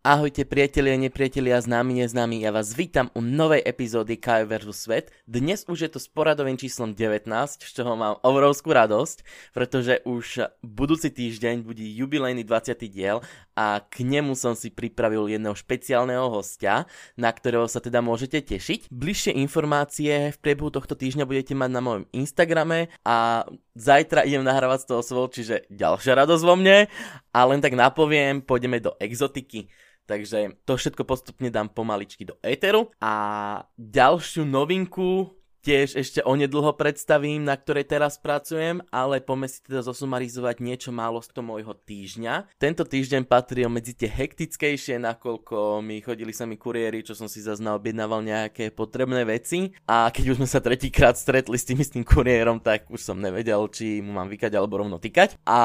Ahojte 0.00 0.48
priatelia, 0.48 0.96
nepriatelia, 0.96 1.60
známi, 1.60 2.00
neznámi, 2.00 2.40
ja 2.40 2.48
vás 2.48 2.72
vítam 2.72 3.12
u 3.12 3.20
novej 3.20 3.60
epizódy 3.68 4.16
KF 4.16 4.48
vs. 4.48 4.72
Svet. 4.72 5.06
Dnes 5.28 5.68
už 5.68 5.76
je 5.76 5.90
to 5.92 6.00
s 6.00 6.08
poradovým 6.08 6.56
číslom 6.56 6.96
19, 6.96 7.28
z 7.60 7.68
čoho 7.68 8.00
mám 8.00 8.16
obrovskú 8.24 8.72
radosť, 8.72 9.20
pretože 9.52 10.00
už 10.08 10.56
budúci 10.64 11.12
týždeň 11.12 11.68
bude 11.68 11.84
jubilejný 11.84 12.48
20. 12.48 12.80
diel 12.88 13.20
a 13.52 13.84
k 13.84 14.00
nemu 14.08 14.32
som 14.40 14.56
si 14.56 14.72
pripravil 14.72 15.36
jedného 15.36 15.52
špeciálneho 15.52 16.32
hostia, 16.32 16.88
na 17.20 17.28
ktorého 17.28 17.68
sa 17.68 17.84
teda 17.84 18.00
môžete 18.00 18.40
tešiť. 18.40 18.88
Bližšie 18.88 19.36
informácie 19.36 20.32
v 20.32 20.38
priebehu 20.40 20.72
tohto 20.72 20.96
týždňa 20.96 21.28
budete 21.28 21.52
mať 21.52 21.70
na 21.76 21.84
mojom 21.84 22.08
Instagrame 22.16 22.88
a 23.04 23.44
zajtra 23.80 24.28
idem 24.28 24.44
nahrávať 24.44 24.84
z 24.84 24.88
toho 24.92 25.02
svoj, 25.02 25.32
čiže 25.32 25.64
ďalšia 25.72 26.20
radosť 26.20 26.44
vo 26.44 26.54
mne. 26.60 26.84
A 27.32 27.38
len 27.48 27.64
tak 27.64 27.72
napoviem, 27.72 28.44
pôjdeme 28.44 28.76
do 28.76 28.92
exotiky. 29.00 29.72
Takže 30.04 30.60
to 30.68 30.76
všetko 30.76 31.06
postupne 31.06 31.48
dám 31.48 31.72
pomaličky 31.72 32.28
do 32.28 32.36
éteru. 32.44 32.92
A 33.00 33.64
ďalšiu 33.78 34.44
novinku 34.44 35.39
tiež 35.60 35.96
ešte 35.96 36.20
onedlho 36.24 36.72
predstavím, 36.76 37.44
na 37.44 37.56
ktorej 37.56 37.88
teraz 37.88 38.16
pracujem, 38.16 38.80
ale 38.88 39.20
poďme 39.20 39.48
si 39.48 39.60
teda 39.64 39.84
zosumarizovať 39.84 40.56
niečo 40.64 40.90
málo 40.90 41.20
z 41.20 41.32
toho 41.32 41.44
môjho 41.44 41.76
týždňa. 41.76 42.56
Tento 42.56 42.84
týždeň 42.84 43.28
patril 43.28 43.68
medzi 43.68 43.92
tie 43.92 44.08
hektickejšie, 44.08 44.96
nakoľko 45.00 45.84
mi 45.84 46.00
chodili 46.00 46.32
sa 46.32 46.48
mi 46.48 46.56
kuriéry, 46.56 47.04
čo 47.04 47.12
som 47.12 47.28
si 47.28 47.44
zase 47.44 47.60
objednával 47.60 48.24
nejaké 48.24 48.72
potrebné 48.72 49.22
veci 49.28 49.70
a 49.84 50.08
keď 50.08 50.34
už 50.34 50.38
sme 50.40 50.48
sa 50.48 50.64
tretíkrát 50.64 51.14
stretli 51.14 51.56
s 51.56 51.68
tým 51.68 51.78
istým 51.80 52.04
kuriérom, 52.04 52.58
tak 52.58 52.88
už 52.88 53.00
som 53.00 53.20
nevedel, 53.20 53.68
či 53.68 54.00
mu 54.00 54.16
mám 54.16 54.32
vykať 54.32 54.52
alebo 54.56 54.80
rovno 54.80 54.96
tykať. 54.96 55.40
A 55.44 55.60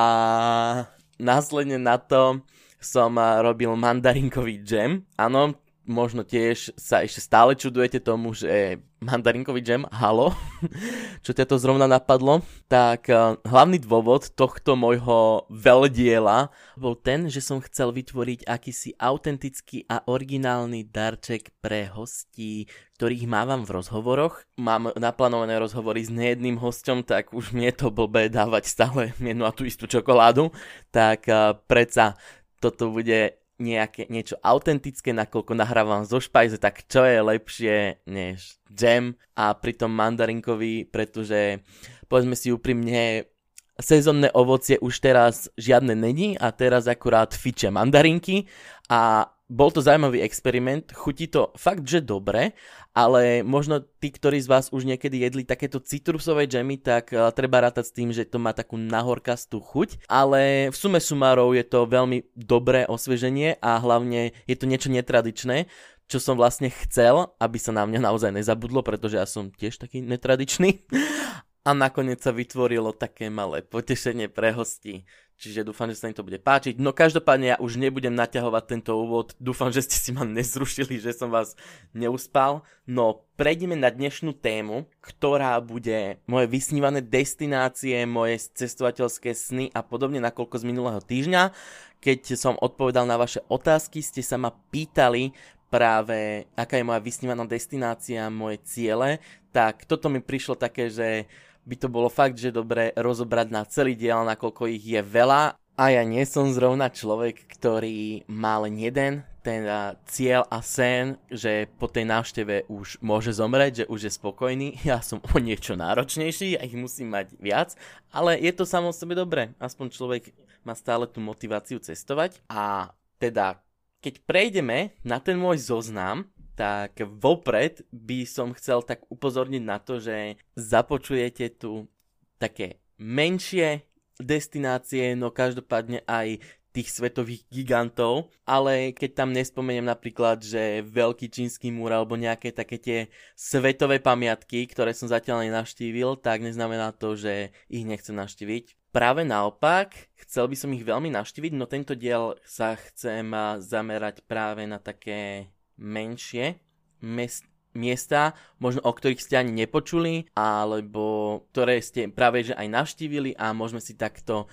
následne 1.17 1.79
na 1.79 1.95
to 1.95 2.43
som 2.79 3.17
robil 3.17 3.73
mandarinkový 3.73 4.61
džem. 4.61 5.07
Áno, 5.17 5.57
možno 5.85 6.25
tiež 6.25 6.73
sa 6.75 7.05
ešte 7.05 7.21
stále 7.21 7.53
čudujete 7.53 8.01
tomu, 8.01 8.33
že 8.33 8.81
mandarinkový 9.05 9.61
džem, 9.61 9.85
halo, 9.93 10.33
čo 11.25 11.31
ťa 11.31 11.45
to 11.45 11.61
zrovna 11.61 11.85
napadlo, 11.85 12.41
tak 12.65 13.05
uh, 13.13 13.37
hlavný 13.45 13.77
dôvod 13.77 14.33
tohto 14.33 14.73
môjho 14.73 15.45
veľdiela 15.53 16.49
bol 16.73 16.97
ten, 16.97 17.29
že 17.29 17.39
som 17.39 17.61
chcel 17.61 17.93
vytvoriť 17.93 18.49
akýsi 18.49 18.97
autentický 18.97 19.85
a 19.85 20.01
originálny 20.09 20.89
darček 20.89 21.53
pre 21.61 21.85
hostí, 21.85 22.65
ktorých 22.97 23.29
mávam 23.29 23.61
v 23.61 23.77
rozhovoroch. 23.77 24.41
Mám 24.57 24.97
naplánované 24.97 25.61
rozhovory 25.61 26.01
s 26.01 26.09
nejedným 26.09 26.57
hostom, 26.57 27.05
tak 27.05 27.29
už 27.29 27.53
mi 27.53 27.69
je 27.69 27.73
to 27.77 27.93
blbé 27.93 28.33
dávať 28.33 28.65
stále 28.65 29.13
jednu 29.21 29.45
a 29.45 29.53
tú 29.53 29.69
istú 29.69 29.85
čokoládu, 29.85 30.49
tak 30.89 31.29
uh, 31.29 31.53
predsa 31.69 32.17
toto 32.57 32.89
bude 32.89 33.44
nejaké, 33.59 34.11
niečo 34.11 34.35
autentické, 34.43 35.15
nakoľko 35.15 35.55
nahrávam 35.55 36.03
zo 36.03 36.19
špajze, 36.19 36.59
tak 36.59 36.83
čo 36.87 37.07
je 37.07 37.19
lepšie 37.23 37.75
než 38.07 38.59
jam 38.71 39.15
a 39.35 39.55
pritom 39.55 39.91
mandarinkový, 39.91 40.87
pretože 40.91 41.63
povedzme 42.11 42.35
si 42.35 42.51
úprimne, 42.51 43.31
sezónne 43.79 44.31
ovocie 44.31 44.79
už 44.79 45.03
teraz 45.03 45.51
žiadne 45.59 45.95
není 45.95 46.39
a 46.39 46.51
teraz 46.51 46.87
akurát 46.87 47.35
fiče 47.35 47.71
mandarinky 47.71 48.47
a 48.87 49.31
bol 49.45 49.69
to 49.69 49.77
zaujímavý 49.77 50.25
experiment, 50.25 50.89
chutí 50.89 51.29
to 51.29 51.53
fakt, 51.53 51.85
že 51.85 52.01
dobre, 52.01 52.57
ale 52.97 53.45
možno 53.45 53.77
tí, 53.77 54.09
ktorí 54.09 54.41
z 54.41 54.49
vás 54.49 54.65
už 54.73 54.89
niekedy 54.89 55.21
jedli 55.21 55.45
takéto 55.45 55.77
citrusové 55.77 56.49
džemy, 56.49 56.81
tak 56.81 57.13
uh, 57.13 57.29
treba 57.29 57.61
rátať 57.61 57.85
s 57.85 57.95
tým, 57.95 58.09
že 58.09 58.25
to 58.25 58.41
má 58.41 58.57
takú 58.57 58.73
nahorkastú 58.81 59.61
chuť, 59.61 60.09
ale 60.09 60.73
v 60.73 60.75
sume 60.75 60.97
sumárov 60.97 61.53
je 61.53 61.65
to 61.65 61.85
veľmi 61.85 62.25
dobré 62.33 62.89
osvieženie 62.89 63.61
a 63.61 63.77
hlavne 63.77 64.33
je 64.49 64.55
to 64.57 64.65
niečo 64.65 64.89
netradičné, 64.89 65.69
čo 66.05 66.21
som 66.21 66.37
vlastne 66.37 66.69
chcel, 66.85 67.33
aby 67.41 67.57
sa 67.57 67.73
na 67.73 67.85
mňa 67.85 68.01
naozaj 68.01 68.29
nezabudlo, 68.33 68.85
pretože 68.85 69.17
ja 69.17 69.25
som 69.25 69.49
tiež 69.49 69.81
taký 69.81 70.05
netradičný. 70.05 70.85
A 71.65 71.73
nakoniec 71.73 72.21
sa 72.21 72.29
vytvorilo 72.29 72.93
také 72.93 73.33
malé 73.33 73.65
potešenie 73.65 74.29
pre 74.29 74.53
hostí. 74.53 75.01
Čiže 75.35 75.67
dúfam, 75.67 75.91
že 75.91 75.99
sa 75.99 76.07
im 76.07 76.15
to 76.15 76.23
bude 76.23 76.39
páčiť. 76.39 76.79
No 76.79 76.95
každopádne 76.95 77.57
ja 77.57 77.57
už 77.59 77.75
nebudem 77.75 78.15
naťahovať 78.15 78.63
tento 78.69 78.95
úvod. 78.95 79.35
Dúfam, 79.35 79.67
že 79.67 79.83
ste 79.83 79.97
si 79.99 80.13
ma 80.15 80.23
nezrušili, 80.23 80.95
že 81.01 81.11
som 81.11 81.27
vás 81.27 81.59
neuspal. 81.91 82.63
No 82.87 83.27
prejdeme 83.35 83.75
na 83.75 83.91
dnešnú 83.91 84.31
tému, 84.31 84.87
ktorá 85.03 85.59
bude 85.59 86.23
moje 86.23 86.47
vysnívané 86.47 87.03
destinácie, 87.03 88.07
moje 88.07 88.47
cestovateľské 88.55 89.35
sny 89.35 89.75
a 89.75 89.83
podobne, 89.83 90.23
nakoľko 90.23 90.63
z 90.63 90.67
minulého 90.71 91.01
týždňa. 91.03 91.51
Keď 91.99 92.39
som 92.39 92.55
odpovedal 92.55 93.03
na 93.03 93.19
vaše 93.19 93.43
otázky, 93.51 93.99
ste 93.99 94.23
sa 94.23 94.39
ma 94.39 94.55
pýtali 94.55 95.35
práve, 95.67 96.47
aká 96.55 96.79
je 96.79 96.87
moja 96.87 97.03
vysnívaná 97.03 97.43
destinácia, 97.43 98.31
moje 98.31 98.63
ciele, 98.63 99.19
tak 99.51 99.83
toto 99.83 100.07
mi 100.07 100.23
prišlo 100.23 100.55
také, 100.55 100.87
že 100.87 101.27
by 101.65 101.75
to 101.81 101.87
bolo 101.89 102.07
fakt, 102.07 102.37
že 102.37 102.53
dobre 102.53 102.93
rozobrať 102.93 103.47
na 103.49 103.65
celý 103.65 103.97
diel, 103.97 104.21
nakoľko 104.23 104.69
ich 104.69 104.85
je 104.85 105.01
veľa. 105.01 105.57
A 105.75 105.91
ja 105.91 106.07
nie 106.07 106.23
som 106.23 106.47
zrovna 106.55 106.87
človek, 106.87 107.51
ktorý 107.51 108.23
má 108.31 108.63
len 108.63 108.79
jeden 108.79 109.27
ten 109.43 109.67
cieľ 110.09 110.47
a 110.49 110.63
sen, 110.65 111.21
že 111.29 111.69
po 111.77 111.85
tej 111.85 112.09
návšteve 112.09 112.65
už 112.65 112.97
môže 113.05 113.29
zomrieť, 113.35 113.83
že 113.83 113.89
už 113.91 113.99
je 114.09 114.11
spokojný. 114.15 114.67
Ja 114.87 115.03
som 115.05 115.19
o 115.21 115.37
niečo 115.37 115.77
náročnejší 115.77 116.57
a 116.57 116.65
ich 116.65 116.73
musím 116.73 117.13
mať 117.13 117.37
viac, 117.37 117.77
ale 118.09 118.39
je 118.39 118.49
to 118.55 118.63
samo 118.65 118.89
sebe 118.89 119.13
dobré. 119.13 119.53
Aspoň 119.61 119.93
človek 119.93 120.23
má 120.65 120.73
stále 120.73 121.05
tú 121.05 121.21
motiváciu 121.21 121.77
cestovať. 121.77 122.41
A 122.49 122.95
teda, 123.21 123.61
keď 124.01 124.23
prejdeme 124.25 124.97
na 125.05 125.21
ten 125.21 125.37
môj 125.37 125.61
zoznam, 125.61 126.25
tak 126.55 127.03
vopred 127.03 127.83
by 127.91 128.23
som 128.23 128.55
chcel 128.55 128.81
tak 128.81 129.03
upozorniť 129.11 129.63
na 129.63 129.77
to, 129.77 129.99
že 129.99 130.39
započujete 130.55 131.59
tu 131.59 131.91
také 132.39 132.79
menšie 132.95 133.83
destinácie, 134.15 135.13
no 135.19 135.31
každopádne 135.31 136.07
aj 136.07 136.39
tých 136.75 136.91
svetových 136.91 137.47
gigantov, 137.47 138.27
ale 138.43 138.91
keď 138.91 139.23
tam 139.23 139.31
nespomeniem 139.31 139.87
napríklad, 139.87 140.43
že 140.43 140.83
Veľký 140.83 141.31
čínsky 141.31 141.71
múr 141.71 141.95
alebo 141.95 142.19
nejaké 142.19 142.51
také 142.51 142.75
tie 142.75 142.99
svetové 143.31 144.03
pamiatky, 144.03 144.67
ktoré 144.67 144.91
som 144.91 145.07
zatiaľ 145.07 145.47
nenavštívil, 145.47 146.19
tak 146.19 146.43
neznamená 146.43 146.91
to, 146.91 147.15
že 147.15 147.55
ich 147.71 147.87
nechcem 147.87 148.19
navštíviť. 148.19 148.91
Práve 148.91 149.23
naopak, 149.23 149.95
chcel 150.27 150.51
by 150.51 150.55
som 150.59 150.75
ich 150.75 150.83
veľmi 150.83 151.15
navštíviť, 151.15 151.51
no 151.55 151.63
tento 151.63 151.95
diel 151.95 152.35
sa 152.43 152.75
chcem 152.75 153.31
zamerať 153.63 154.23
práve 154.27 154.67
na 154.67 154.79
také 154.79 155.51
menšie 155.77 156.59
mest, 157.01 157.45
miesta, 157.75 158.33
možno 158.57 158.81
o 158.87 158.91
ktorých 158.95 159.19
ste 159.19 159.35
ani 159.35 159.51
nepočuli, 159.65 160.31
alebo 160.33 161.43
ktoré 161.51 161.83
ste 161.83 162.07
práve 162.07 162.47
že 162.47 162.55
aj 162.55 162.67
navštívili 162.71 163.35
a 163.35 163.51
môžeme 163.51 163.83
si 163.83 163.99
takto 163.99 164.47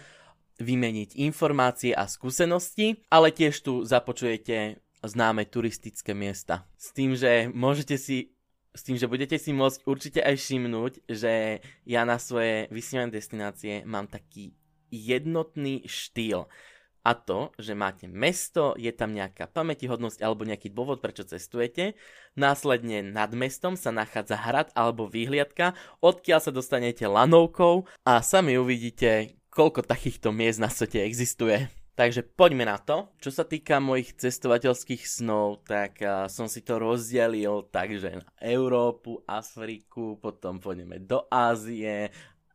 vymeniť 0.59 1.17
informácie 1.23 1.95
a 1.95 2.11
skúsenosti, 2.11 3.03
ale 3.09 3.31
tiež 3.31 3.55
tu 3.63 3.83
započujete 3.87 4.83
známe 5.03 5.47
turistické 5.51 6.15
miesta. 6.15 6.67
S 6.79 6.95
tým, 6.95 7.19
že 7.19 7.51
môžete 7.51 7.99
si 7.99 8.35
s 8.73 8.89
tým, 8.89 8.97
že 8.97 9.05
budete 9.05 9.37
si 9.37 9.53
môcť 9.53 9.85
určite 9.85 10.21
aj 10.25 10.41
všimnúť, 10.41 11.05
že 11.05 11.61
ja 11.85 12.09
na 12.09 12.17
svoje 12.17 12.73
vysnívané 12.73 13.13
destinácie 13.13 13.85
mám 13.85 14.09
taký 14.09 14.57
jednotný 14.89 15.85
štýl. 15.85 16.49
A 17.03 17.19
to, 17.19 17.51
že 17.59 17.75
máte 17.75 18.07
mesto, 18.07 18.79
je 18.79 18.95
tam 18.95 19.11
nejaká 19.11 19.51
pamätihodnosť 19.51 20.23
alebo 20.23 20.47
nejaký 20.47 20.71
dôvod, 20.71 21.03
prečo 21.03 21.27
cestujete. 21.27 21.99
Následne 22.39 23.03
nad 23.03 23.35
mestom 23.35 23.75
sa 23.75 23.91
nachádza 23.91 24.39
hrad 24.39 24.69
alebo 24.79 25.11
výhliadka, 25.11 25.75
odkiaľ 25.99 26.41
sa 26.41 26.55
dostanete 26.55 27.03
lanovkou 27.11 27.91
a 28.07 28.23
sami 28.23 28.55
uvidíte, 28.55 29.35
koľko 29.51 29.83
takýchto 29.83 30.31
miest 30.31 30.63
na 30.63 30.71
svete 30.71 31.03
existuje. 31.03 31.67
Takže 31.93 32.25
poďme 32.25 32.65
na 32.65 32.81
to. 32.81 33.13
Čo 33.21 33.29
sa 33.29 33.45
týka 33.45 33.77
mojich 33.77 34.17
cestovateľských 34.17 35.05
snov, 35.05 35.61
tak 35.69 36.01
uh, 36.01 36.25
som 36.25 36.49
si 36.49 36.65
to 36.65 36.81
rozdelil 36.81 37.69
takže 37.69 38.17
na 38.17 38.29
Európu, 38.41 39.21
Afriku, 39.29 40.17
potom 40.17 40.57
pôjdeme 40.57 41.05
do 41.05 41.29
Ázie 41.29 42.09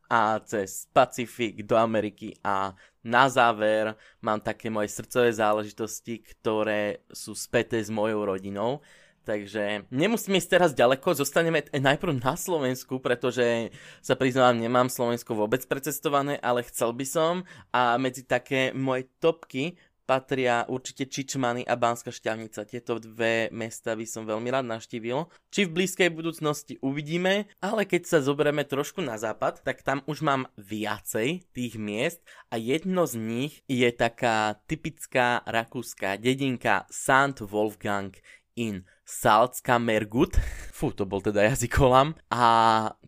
a 0.08 0.40
cez 0.40 0.88
Pacifik 0.92 1.62
do 1.62 1.76
Ameriky 1.76 2.32
a 2.40 2.72
na 3.04 3.28
záver 3.28 3.94
mám 4.24 4.40
také 4.40 4.72
moje 4.72 4.88
srdcové 4.88 5.32
záležitosti, 5.32 6.24
ktoré 6.24 7.04
sú 7.12 7.36
späté 7.36 7.80
s 7.80 7.92
mojou 7.92 8.24
rodinou. 8.24 8.80
takže 9.28 9.84
nemusíme 9.92 10.40
ísť 10.40 10.50
teraz 10.56 10.70
ďaleko, 10.72 11.12
zostaneme 11.12 11.60
najprv 11.68 12.16
na 12.16 12.32
Slovensku, 12.32 12.96
pretože 12.96 13.68
sa 14.00 14.16
priznávam, 14.16 14.56
nemám 14.56 14.88
Slovensko 14.88 15.36
vôbec 15.36 15.60
precestované, 15.68 16.40
ale 16.40 16.64
chcel 16.64 16.96
by 16.96 17.04
som 17.04 17.44
a 17.68 18.00
medzi 18.00 18.24
také 18.24 18.72
moje 18.72 19.12
topky 19.20 19.76
patria 20.08 20.64
určite 20.72 21.04
Čičmany 21.04 21.68
a 21.68 21.76
Banská 21.76 22.08
šťavnica. 22.08 22.64
Tieto 22.64 22.96
dve 22.96 23.52
mesta 23.52 23.92
by 23.92 24.08
som 24.08 24.24
veľmi 24.24 24.48
rád 24.48 24.64
naštívil. 24.64 25.28
Či 25.52 25.68
v 25.68 25.74
blízkej 25.76 26.08
budúcnosti 26.08 26.80
uvidíme, 26.80 27.52
ale 27.60 27.84
keď 27.84 28.08
sa 28.08 28.18
zoberieme 28.24 28.64
trošku 28.64 29.04
na 29.04 29.20
západ, 29.20 29.60
tak 29.60 29.84
tam 29.84 30.00
už 30.08 30.24
mám 30.24 30.48
viacej 30.56 31.44
tých 31.52 31.76
miest 31.76 32.24
a 32.48 32.56
jedno 32.56 33.04
z 33.04 33.20
nich 33.20 33.52
je 33.68 33.92
taká 33.92 34.56
typická 34.64 35.44
rakúska 35.44 36.16
dedinka 36.16 36.88
St. 36.88 37.44
Wolfgang 37.44 38.16
in 38.56 38.88
Salzkammergut. 39.08 40.36
Fú, 40.74 40.92
to 40.92 41.08
bol 41.08 41.22
teda 41.22 41.46
jazykolam. 41.48 42.18
A 42.28 42.44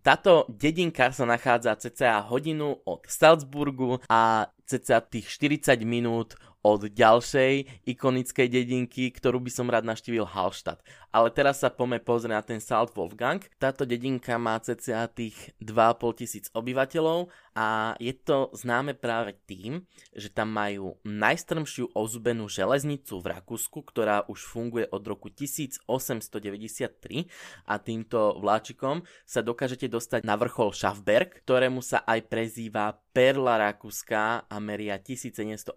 táto 0.00 0.49
dedinka 0.49 1.12
sa 1.12 1.29
nachádza 1.29 1.76
cca 1.76 2.25
hodinu 2.25 2.81
od 2.87 3.05
Salzburgu 3.05 4.00
a 4.08 4.49
cca 4.64 5.03
tých 5.03 5.26
40 5.29 5.82
minút 5.82 6.38
od 6.61 6.93
ďalšej 6.93 7.85
ikonickej 7.89 8.49
dedinky, 8.53 9.09
ktorú 9.09 9.41
by 9.41 9.51
som 9.53 9.73
rád 9.73 9.89
naštívil 9.89 10.29
Hallstatt. 10.29 10.85
Ale 11.11 11.33
teraz 11.33 11.65
sa 11.65 11.73
pome 11.73 11.99
pozrieť 11.99 12.31
na 12.31 12.43
ten 12.45 12.61
Salt 12.62 12.95
Wolfgang. 12.95 13.43
Táto 13.59 13.83
dedinka 13.89 14.39
má 14.39 14.61
cca 14.62 15.09
tých 15.11 15.35
2,5 15.59 16.21
tisíc 16.21 16.47
obyvateľov 16.55 17.33
a 17.57 17.99
je 17.99 18.15
to 18.15 18.55
známe 18.55 18.95
práve 18.95 19.35
tým, 19.49 19.83
že 20.15 20.31
tam 20.31 20.55
majú 20.55 21.01
najstrmšiu 21.03 21.97
ozubenú 21.99 22.47
železnicu 22.47 23.19
v 23.19 23.27
Rakúsku, 23.35 23.83
ktorá 23.83 24.23
už 24.31 24.47
funguje 24.47 24.87
od 24.87 25.03
roku 25.03 25.33
1893 25.35 27.27
a 27.67 27.75
týmto 27.83 28.39
vláčikom 28.39 29.03
sa 29.27 29.43
dokážete 29.43 29.91
dostať 29.91 30.23
na 30.23 30.39
vrchol 30.39 30.71
Schaffberg, 30.71 31.43
ktorému 31.43 31.83
sa 31.83 32.06
aj 32.06 32.31
prezýva 32.31 33.03
Perla 33.11 33.59
Rakúska 33.59 34.47
a 34.47 34.56
meria 34.63 34.95
1783 35.03 35.75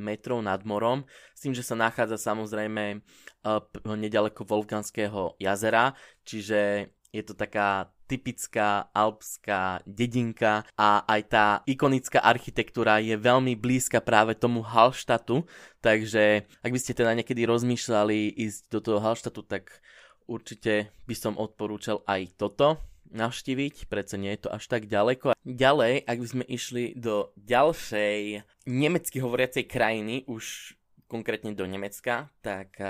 metrov 0.00 0.40
nad 0.40 0.64
morom, 0.64 1.04
s 1.36 1.44
tým, 1.44 1.52
že 1.52 1.60
sa 1.60 1.76
nachádza 1.76 2.16
samozrejme 2.16 3.04
uh, 3.44 3.60
nedaleko 3.84 4.48
Wolfganského 4.48 5.36
jazera, 5.36 5.92
čiže 6.24 6.88
je 7.12 7.22
to 7.22 7.36
taká 7.36 7.92
typická 8.10 8.90
alpská 8.90 9.80
dedinka 9.86 10.66
a 10.76 11.06
aj 11.06 11.20
tá 11.30 11.46
ikonická 11.64 12.20
architektúra 12.20 13.00
je 13.00 13.16
veľmi 13.16 13.54
blízka 13.56 14.02
práve 14.02 14.36
tomu 14.36 14.60
Hallštatu, 14.60 15.46
takže 15.80 16.44
ak 16.60 16.70
by 16.72 16.78
ste 16.80 16.92
teda 16.92 17.14
niekedy 17.16 17.46
rozmýšľali 17.48 18.34
ísť 18.34 18.62
do 18.68 18.80
toho 18.82 18.98
Hallštatu, 19.00 19.40
tak 19.46 19.80
určite 20.26 20.92
by 21.08 21.14
som 21.16 21.36
odporúčal 21.36 22.02
aj 22.08 22.34
toto 22.36 22.80
navštíviť, 23.10 23.90
predsa 23.90 24.16
nie 24.16 24.32
je 24.36 24.48
to 24.48 24.50
až 24.54 24.64
tak 24.70 24.88
ďaleko. 24.88 25.36
Ďalej, 25.44 26.06
ak 26.08 26.18
by 26.20 26.28
sme 26.28 26.44
išli 26.48 26.96
do 26.96 27.34
ďalšej 27.36 28.44
nemecky 28.64 29.18
hovoriacej 29.20 29.64
krajiny, 29.68 30.24
už 30.24 30.76
konkrétne 31.08 31.52
do 31.52 31.68
Nemecka, 31.68 32.32
tak 32.40 32.80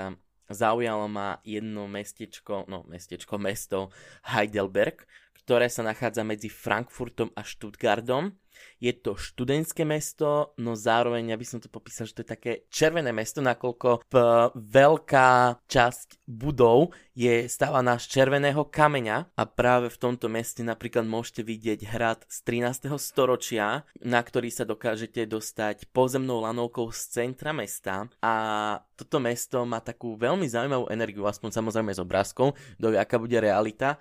zaujalo 0.49 1.09
ma 1.09 1.41
jedno 1.41 1.89
mestečko, 1.89 2.69
no 2.69 2.85
mestečko, 2.85 3.37
mesto 3.41 3.89
Heidelberg, 4.29 5.05
ktoré 5.45 5.69
sa 5.69 5.85
nachádza 5.85 6.25
medzi 6.25 6.49
Frankfurtom 6.49 7.29
a 7.37 7.45
Stuttgartom. 7.45 8.33
Je 8.79 8.91
to 8.95 9.19
študentské 9.19 9.83
mesto, 9.83 10.55
no 10.57 10.79
zároveň 10.79 11.31
ja 11.31 11.37
by 11.37 11.45
som 11.45 11.59
to 11.59 11.67
popísal, 11.67 12.07
že 12.07 12.15
to 12.15 12.23
je 12.23 12.33
také 12.33 12.51
červené 12.71 13.11
mesto, 13.11 13.43
nakoľko 13.43 14.07
veľká 14.55 15.31
časť 15.67 16.23
budov 16.23 16.95
je 17.11 17.51
stávaná 17.51 17.99
z 17.99 18.15
červeného 18.15 18.67
kameňa 18.67 19.35
a 19.35 19.43
práve 19.43 19.91
v 19.91 19.99
tomto 19.99 20.31
meste 20.31 20.63
napríklad 20.63 21.03
môžete 21.03 21.43
vidieť 21.43 21.79
hrad 21.87 22.23
z 22.31 22.37
13. 22.47 22.95
storočia, 22.95 23.83
na 24.03 24.23
ktorý 24.23 24.47
sa 24.51 24.63
dokážete 24.63 25.27
dostať 25.27 25.91
pozemnou 25.91 26.43
lanovkou 26.43 26.91
z 26.95 27.11
centra 27.11 27.51
mesta 27.51 28.07
a 28.23 28.33
toto 28.95 29.19
mesto 29.19 29.67
má 29.67 29.83
takú 29.83 30.15
veľmi 30.15 30.47
zaujímavú 30.47 30.87
energiu, 30.91 31.27
aspoň 31.27 31.59
samozrejme 31.59 31.91
z 31.91 31.99
obrázkov, 31.99 32.55
do 32.79 32.95
aká 32.95 33.19
bude 33.19 33.35
realita 33.35 33.99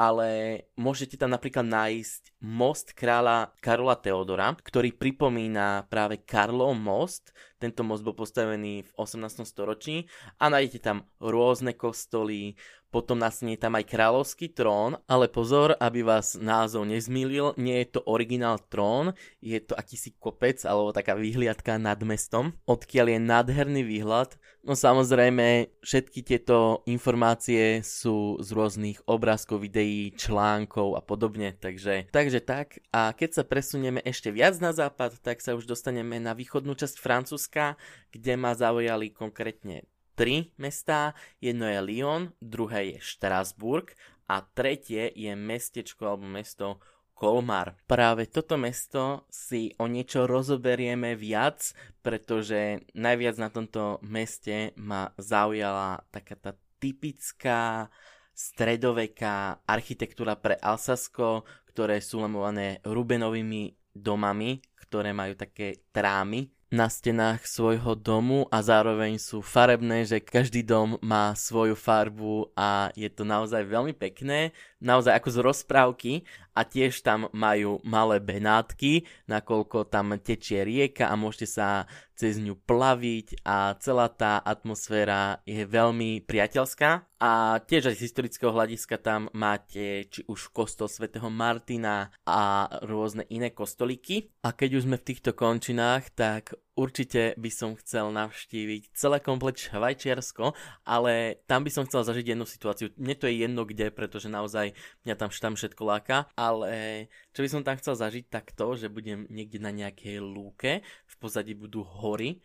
ale 0.00 0.64
môžete 0.80 1.20
tam 1.20 1.36
napríklad 1.36 1.68
nájsť 1.68 2.40
most 2.40 2.96
kráľa 2.96 3.52
Karola 3.60 4.00
Teodora, 4.00 4.56
ktorý 4.56 4.96
pripomína 4.96 5.92
práve 5.92 6.24
Karlov 6.24 6.72
most. 6.72 7.36
Tento 7.60 7.84
most 7.84 8.00
bol 8.00 8.16
postavený 8.16 8.88
v 8.88 8.90
18. 8.96 9.44
storočí 9.44 10.08
a 10.40 10.48
nájdete 10.48 10.80
tam 10.80 11.04
rôzne 11.20 11.76
kostoly, 11.76 12.56
potom 12.90 13.22
nastane 13.22 13.54
tam 13.54 13.78
aj 13.78 13.86
kráľovský 13.86 14.50
trón, 14.50 14.98
ale 15.06 15.30
pozor, 15.30 15.78
aby 15.78 16.02
vás 16.02 16.34
názov 16.34 16.90
nezmýlil, 16.90 17.54
nie 17.54 17.78
je 17.86 17.98
to 17.98 18.00
originál 18.04 18.58
trón, 18.58 19.14
je 19.38 19.56
to 19.62 19.78
akýsi 19.78 20.18
kopec 20.18 20.58
alebo 20.66 20.90
taká 20.90 21.14
výhliadka 21.14 21.78
nad 21.78 22.02
mestom, 22.02 22.52
odkiaľ 22.66 23.14
je 23.14 23.20
nádherný 23.22 23.82
výhľad. 23.86 24.34
No 24.66 24.76
samozrejme, 24.76 25.72
všetky 25.80 26.20
tieto 26.20 26.84
informácie 26.84 27.80
sú 27.80 28.36
z 28.42 28.48
rôznych 28.52 29.00
obrázkov, 29.08 29.64
videí, 29.64 30.12
článkov 30.12 30.98
a 30.98 31.00
podobne, 31.00 31.56
takže, 31.56 32.10
takže 32.12 32.44
tak. 32.44 32.82
A 32.92 33.14
keď 33.16 33.40
sa 33.40 33.44
presunieme 33.46 34.04
ešte 34.04 34.28
viac 34.34 34.58
na 34.58 34.74
západ, 34.74 35.22
tak 35.22 35.40
sa 35.40 35.56
už 35.56 35.64
dostaneme 35.64 36.20
na 36.20 36.36
východnú 36.36 36.76
časť 36.76 37.00
Francúzska, 37.00 37.80
kde 38.12 38.34
ma 38.36 38.52
zaujali 38.52 39.14
konkrétne 39.14 39.86
tri 40.14 40.52
mestá. 40.56 41.14
Jedno 41.38 41.66
je 41.66 41.80
Lyon, 41.80 42.22
druhé 42.40 42.96
je 42.96 42.98
Štrasburg 43.00 43.94
a 44.30 44.42
tretie 44.42 45.10
je 45.14 45.32
mestečko 45.34 46.14
alebo 46.14 46.26
mesto 46.26 46.78
Kolmar. 47.20 47.76
Práve 47.84 48.32
toto 48.32 48.56
mesto 48.56 49.28
si 49.28 49.76
o 49.76 49.84
niečo 49.84 50.24
rozoberieme 50.24 51.12
viac, 51.20 51.76
pretože 52.00 52.80
najviac 52.96 53.36
na 53.36 53.52
tomto 53.52 54.00
meste 54.00 54.72
ma 54.80 55.12
zaujala 55.20 56.00
taká 56.08 56.32
tá 56.40 56.56
typická 56.80 57.92
stredoveká 58.32 59.60
architektúra 59.68 60.32
pre 60.32 60.56
Alsasko, 60.56 61.44
ktoré 61.68 62.00
sú 62.00 62.24
lemované 62.24 62.80
rubenovými 62.88 63.76
domami, 63.92 64.64
ktoré 64.80 65.12
majú 65.12 65.36
také 65.36 65.84
trámy 65.92 66.48
na 66.70 66.86
stenách 66.86 67.50
svojho 67.50 67.98
domu 67.98 68.46
a 68.46 68.62
zároveň 68.62 69.18
sú 69.18 69.42
farebné, 69.42 70.06
že 70.06 70.22
každý 70.22 70.62
dom 70.62 71.02
má 71.02 71.34
svoju 71.34 71.74
farbu 71.74 72.54
a 72.54 72.94
je 72.94 73.10
to 73.10 73.26
naozaj 73.26 73.66
veľmi 73.66 73.90
pekné, 73.90 74.54
naozaj 74.78 75.18
ako 75.18 75.28
z 75.34 75.38
rozprávky 75.42 76.12
a 76.54 76.62
tiež 76.62 77.02
tam 77.02 77.26
majú 77.34 77.82
malé 77.82 78.22
benátky, 78.22 79.02
nakoľko 79.26 79.90
tam 79.90 80.14
tečie 80.22 80.62
rieka 80.62 81.10
a 81.10 81.18
môžete 81.18 81.58
sa 81.58 81.90
cez 82.20 82.36
ňu 82.36 82.52
plaviť 82.52 83.48
a 83.48 83.80
celá 83.80 84.12
tá 84.12 84.36
atmosféra 84.44 85.40
je 85.48 85.64
veľmi 85.64 86.20
priateľská 86.28 87.08
a 87.20 87.60
tiež 87.60 87.92
aj 87.92 88.00
z 88.00 88.04
historického 88.08 88.48
hľadiska 88.48 88.96
tam 88.96 89.28
máte 89.36 90.08
či 90.08 90.24
už 90.24 90.56
kostol 90.56 90.88
svätého 90.88 91.28
Martina 91.28 92.08
a 92.24 92.64
rôzne 92.84 93.28
iné 93.28 93.52
kostolíky. 93.52 94.32
A 94.40 94.56
keď 94.56 94.80
už 94.80 94.84
sme 94.88 94.96
v 94.96 95.04
týchto 95.04 95.36
končinách, 95.36 96.16
tak 96.16 96.56
určite 96.80 97.36
by 97.36 97.52
som 97.52 97.76
chcel 97.76 98.08
navštíviť 98.16 98.96
celé 98.96 99.20
komplet 99.20 99.52
Švajčiarsko, 99.52 100.56
ale 100.88 101.44
tam 101.44 101.60
by 101.60 101.68
som 101.68 101.84
chcel 101.84 102.08
zažiť 102.08 102.32
jednu 102.32 102.48
situáciu. 102.48 102.88
Mne 102.96 103.20
to 103.20 103.28
je 103.28 103.44
jedno 103.44 103.68
kde, 103.68 103.92
pretože 103.92 104.32
naozaj 104.32 104.72
mňa 105.04 105.14
tam, 105.20 105.28
tam 105.28 105.60
všetko 105.60 105.82
láka, 105.84 106.24
ale 106.40 107.12
čo 107.36 107.44
by 107.44 107.48
som 107.52 107.60
tam 107.60 107.76
chcel 107.76 108.00
zažiť, 108.00 108.32
tak 108.32 108.56
to, 108.56 108.80
že 108.80 108.88
budem 108.88 109.28
niekde 109.28 109.60
na 109.60 109.68
nejakej 109.76 110.24
lúke, 110.24 110.80
pozadí 111.20 111.52
budú 111.52 111.84
hory 111.84 112.40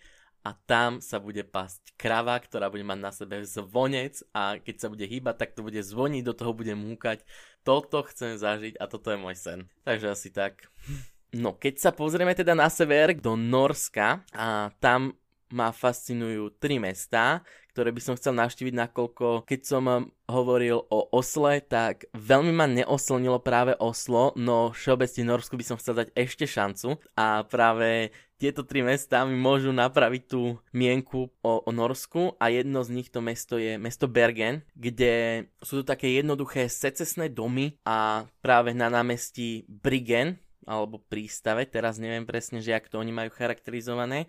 a 0.45 0.53
tam 0.69 1.01
sa 1.01 1.17
bude 1.17 1.41
pasť 1.41 1.97
krava, 1.97 2.37
ktorá 2.37 2.69
bude 2.69 2.85
mať 2.85 2.99
na 3.01 3.09
sebe 3.09 3.41
zvonec 3.41 4.21
a 4.29 4.61
keď 4.61 4.75
sa 4.77 4.87
bude 4.93 5.07
hýbať, 5.09 5.35
tak 5.41 5.49
to 5.57 5.65
bude 5.65 5.81
zvoniť, 5.81 6.21
do 6.21 6.37
toho 6.37 6.53
bude 6.53 6.75
múkať. 6.77 7.25
Toto 7.65 8.05
chcem 8.05 8.37
zažiť 8.37 8.77
a 8.77 8.85
toto 8.85 9.09
je 9.09 9.17
môj 9.17 9.33
sen. 9.33 9.59
Takže 9.81 10.13
asi 10.13 10.29
tak. 10.29 10.69
No, 11.33 11.57
keď 11.57 11.81
sa 11.81 11.91
pozrieme 11.91 12.37
teda 12.37 12.53
na 12.53 12.69
sever 12.69 13.17
do 13.17 13.33
Norska 13.33 14.21
a 14.37 14.69
tam 14.77 15.17
ma 15.49 15.73
fascinujú 15.73 16.61
tri 16.61 16.77
mesta, 16.77 17.41
ktoré 17.75 17.91
by 17.91 17.99
som 17.99 18.15
chcel 18.15 18.31
navštíviť, 18.39 18.71
nakoľko 18.71 19.43
keď 19.43 19.61
som 19.67 19.83
um, 19.91 20.07
hovoril 20.31 20.87
o 20.87 21.11
Osle, 21.11 21.59
tak 21.59 22.07
veľmi 22.15 22.55
ma 22.55 22.71
neoslnilo 22.71 23.43
práve 23.43 23.75
Oslo, 23.83 24.31
no 24.39 24.71
všeobecne 24.71 25.27
Norsku 25.27 25.59
by 25.59 25.65
som 25.67 25.75
chcel 25.75 25.99
dať 25.99 26.15
ešte 26.15 26.47
šancu. 26.47 26.95
A 27.19 27.43
práve 27.43 28.15
tieto 28.39 28.63
tri 28.63 28.79
mesta 28.79 29.27
mi 29.27 29.35
môžu 29.35 29.75
napraviť 29.75 30.23
tú 30.23 30.55
mienku 30.71 31.31
o, 31.43 31.51
o 31.63 31.71
Norsku. 31.75 32.39
A 32.39 32.47
jedno 32.47 32.79
z 32.83 32.95
nich 32.95 33.11
to 33.11 33.19
mesto 33.19 33.59
je 33.59 33.75
mesto 33.75 34.07
Bergen, 34.07 34.63
kde 34.75 35.45
sú 35.59 35.83
to 35.83 35.85
také 35.87 36.15
jednoduché 36.15 36.71
secesné 36.71 37.27
domy 37.27 37.75
a 37.83 38.27
práve 38.39 38.71
na 38.71 38.87
námestí 38.87 39.67
Brigen, 39.67 40.39
alebo 40.65 40.97
prístave, 40.97 41.69
teraz 41.69 42.01
neviem 42.01 42.25
presne, 42.25 42.57
že 42.57 42.73
jak 42.73 42.89
to 42.89 42.97
oni 42.97 43.13
majú 43.13 43.29
charakterizované, 43.29 44.25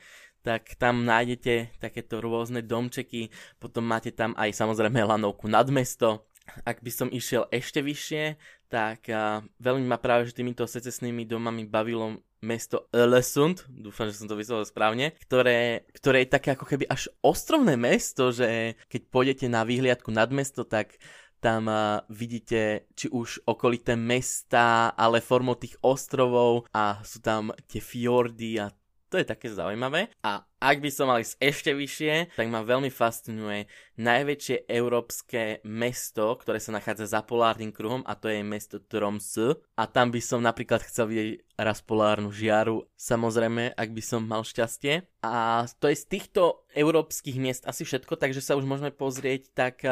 tak 0.47 0.79
tam 0.79 1.03
nájdete 1.03 1.83
takéto 1.83 2.23
rôzne 2.23 2.63
domčeky, 2.63 3.35
potom 3.59 3.83
máte 3.83 4.15
tam 4.15 4.31
aj 4.39 4.55
samozrejme 4.55 5.03
lanovku 5.03 5.51
nad 5.51 5.67
mesto. 5.75 6.31
Ak 6.63 6.79
by 6.87 6.91
som 6.95 7.11
išiel 7.11 7.51
ešte 7.51 7.83
vyššie, 7.83 8.39
tak 8.71 9.11
a, 9.11 9.43
veľmi 9.59 9.83
ma 9.83 9.99
práve 9.99 10.31
že 10.31 10.39
týmito 10.39 10.63
secesnými 10.63 11.27
domami 11.27 11.67
bavilo 11.67 12.23
mesto 12.47 12.87
Öresund, 12.95 13.67
dúfam, 13.67 14.07
že 14.07 14.23
som 14.23 14.31
to 14.31 14.39
vyslovil 14.39 14.63
správne, 14.63 15.19
ktoré, 15.27 15.91
ktoré 15.91 16.23
je 16.23 16.35
také 16.39 16.55
ako 16.55 16.71
keby 16.71 16.87
až 16.87 17.11
ostrovné 17.27 17.75
mesto, 17.75 18.31
že 18.31 18.79
keď 18.87 19.03
pôjdete 19.11 19.47
na 19.51 19.67
výhliadku 19.67 20.15
nad 20.15 20.31
mesto, 20.31 20.63
tak 20.63 20.95
tam 21.43 21.67
uh, 21.67 22.01
vidíte 22.07 22.87
či 22.95 23.11
už 23.11 23.45
okolité 23.51 23.99
mesta, 23.99 24.95
ale 24.95 25.19
formou 25.19 25.59
tých 25.59 25.75
ostrovov 25.83 26.71
a 26.71 27.03
sú 27.03 27.19
tam 27.19 27.51
tie 27.67 27.83
fjordy 27.83 28.63
a 28.63 28.71
to 29.09 29.23
je 29.23 29.27
také 29.27 29.53
zaujímavé. 29.53 30.11
A 30.27 30.43
ak 30.59 30.83
by 30.83 30.91
som 30.91 31.07
mal 31.07 31.23
ísť 31.23 31.39
ešte 31.39 31.71
vyššie, 31.71 32.35
tak 32.35 32.47
ma 32.51 32.67
veľmi 32.67 32.91
fascinuje 32.91 33.71
najväčšie 34.01 34.67
európske 34.67 35.63
mesto, 35.63 36.35
ktoré 36.37 36.59
sa 36.59 36.75
nachádza 36.75 37.07
za 37.07 37.21
polárnym 37.23 37.71
kruhom 37.71 38.03
a 38.03 38.19
to 38.19 38.27
je 38.27 38.43
mesto 38.43 38.83
Tromsø. 38.83 39.63
A 39.79 39.87
tam 39.87 40.11
by 40.11 40.19
som 40.19 40.43
napríklad 40.43 40.83
chcel 40.83 41.07
vidieť 41.13 41.31
raz 41.61 41.81
polárnu 41.81 42.35
žiaru, 42.35 42.89
samozrejme, 42.99 43.73
ak 43.79 43.89
by 43.95 44.03
som 44.03 44.27
mal 44.27 44.43
šťastie. 44.43 45.07
A 45.23 45.65
to 45.79 45.87
je 45.87 45.97
z 45.97 46.05
týchto 46.11 46.67
európskych 46.75 47.39
miest 47.39 47.63
asi 47.65 47.87
všetko, 47.87 48.19
takže 48.19 48.43
sa 48.43 48.59
už 48.59 48.67
môžeme 48.67 48.91
pozrieť 48.91 49.55
tak 49.55 49.87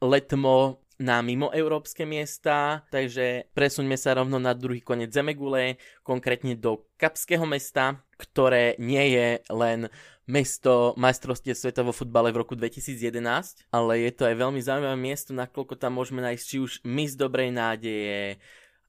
letmo 0.00 0.80
na 0.96 1.20
mimoeurópske 1.20 2.08
miesta, 2.08 2.84
takže 2.88 3.52
presuňme 3.52 3.96
sa 4.00 4.16
rovno 4.16 4.40
na 4.40 4.56
druhý 4.56 4.80
koniec 4.80 5.12
Zemegule, 5.12 5.76
konkrétne 6.00 6.56
do 6.56 6.88
Kapského 6.96 7.44
mesta, 7.44 8.00
ktoré 8.16 8.76
nie 8.80 9.12
je 9.12 9.28
len 9.52 9.92
mesto 10.26 10.92
majstrovstie 10.98 11.54
sveta 11.54 11.86
vo 11.86 11.94
futbale 11.94 12.34
v 12.34 12.42
roku 12.42 12.58
2011, 12.58 13.70
ale 13.70 13.92
je 14.02 14.12
to 14.12 14.26
aj 14.26 14.34
veľmi 14.34 14.58
zaujímavé 14.58 14.98
miesto, 14.98 15.30
nakoľko 15.30 15.78
tam 15.78 16.02
môžeme 16.02 16.18
nájsť 16.24 16.44
či 16.44 16.56
už 16.58 16.72
mis 16.82 17.14
dobrej 17.14 17.54
nádeje, 17.54 18.42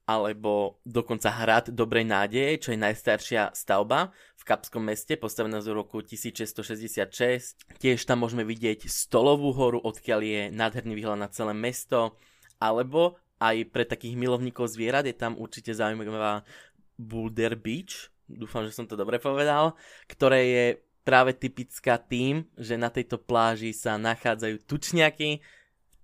alebo 0.08 0.80
dokonca 0.88 1.28
hrad 1.28 1.76
Dobrej 1.76 2.08
nádeje, 2.08 2.64
čo 2.64 2.72
je 2.72 2.80
najstaršia 2.80 3.52
stavba 3.52 4.16
v 4.40 4.44
Kapskom 4.48 4.88
meste, 4.88 5.20
postavená 5.20 5.60
z 5.60 5.76
roku 5.76 6.00
1666. 6.00 7.68
Tiež 7.76 8.00
tam 8.08 8.24
môžeme 8.24 8.48
vidieť 8.48 8.88
Stolovú 8.88 9.52
horu, 9.52 9.84
odkiaľ 9.84 10.20
je 10.24 10.42
nádherný 10.56 10.96
výhľad 10.96 11.20
na 11.20 11.30
celé 11.30 11.52
mesto, 11.52 12.16
alebo 12.56 13.20
aj 13.44 13.68
pre 13.70 13.84
takých 13.84 14.16
milovníkov 14.16 14.72
zvierat 14.72 15.04
je 15.04 15.14
tam 15.14 15.36
určite 15.36 15.76
zaujímavá 15.76 16.48
Boulder 16.96 17.60
Beach, 17.60 18.10
dúfam, 18.26 18.64
že 18.64 18.74
som 18.74 18.88
to 18.88 18.96
dobre 18.96 19.20
povedal, 19.20 19.76
ktoré 20.08 20.42
je 20.48 20.66
práve 21.04 21.36
typická 21.36 22.00
tým, 22.00 22.48
že 22.60 22.80
na 22.80 22.92
tejto 22.92 23.20
pláži 23.20 23.72
sa 23.72 23.96
nachádzajú 23.96 24.56
tučniaky, 24.68 25.40